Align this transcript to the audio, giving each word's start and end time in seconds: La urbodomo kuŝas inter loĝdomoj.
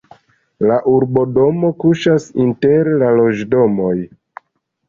La 0.71 0.77
urbodomo 0.91 1.71
kuŝas 1.83 2.25
inter 2.47 2.91
loĝdomoj. 3.05 3.95